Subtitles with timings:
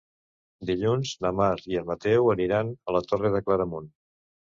[0.69, 3.93] Dilluns na Mar i en Mateu aniran a la Torre de Claramunt.